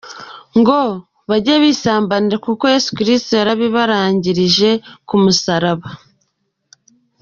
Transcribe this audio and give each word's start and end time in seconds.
Ngo 0.59 0.81
bajye 1.29 1.53
bisambanira 1.63 2.37
kuko 2.45 2.63
Yesu 2.73 2.89
Kristo 2.97 3.31
yarabirangije 3.39 4.69
ku 5.07 5.15
musaraba. 5.23 5.89